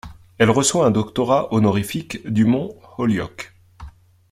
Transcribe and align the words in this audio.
Elle 0.39 0.49
reçoit 0.49 0.87
un 0.87 0.89
doctorat 0.89 1.53
honorifique 1.53 2.27
du 2.27 2.43
Mont 2.45 2.75
Holyoke. 2.97 3.53